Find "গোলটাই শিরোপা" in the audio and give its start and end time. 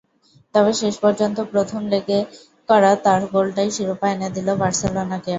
3.33-4.07